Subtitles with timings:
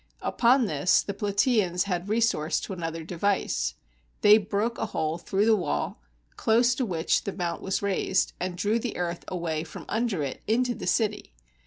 [0.23, 3.75] Upon this, the Plataeans had resource to another device.
[4.21, 6.01] They broke a hole through the wall,
[6.37, 10.41] close to which the mount was raised, and drew the earth away from under it
[10.47, 11.33] into the city.